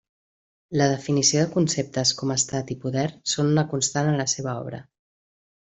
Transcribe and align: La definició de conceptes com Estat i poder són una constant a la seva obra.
La 0.79 0.85
definició 0.91 1.43
de 1.43 1.51
conceptes 1.57 2.15
com 2.21 2.33
Estat 2.37 2.73
i 2.77 2.79
poder 2.87 3.05
són 3.35 3.53
una 3.55 3.65
constant 3.77 4.11
a 4.15 4.17
la 4.23 4.27
seva 4.37 4.57
obra. 4.67 4.85